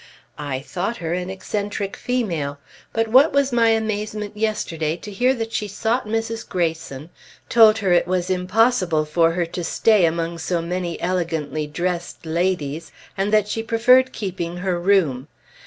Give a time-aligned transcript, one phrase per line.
[0.39, 2.57] I thought her an eccentric female;
[2.91, 6.43] but what was my amazement yesterday to hear that she sought Mrs.
[6.49, 7.11] Greyson,
[7.49, 12.91] told her it was impossible for her to stay among so many elegantly dressed ladies,
[13.15, 15.27] and that she preferred keeping her room.